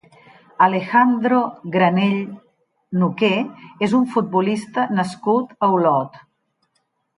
Alejandro 0.67 1.41
Granell 1.75 2.23
Noqué 3.03 3.31
és 3.89 3.95
un 4.01 4.09
futbolista 4.17 4.89
nascut 5.03 5.57
a 5.69 5.73
Olot. 5.79 6.21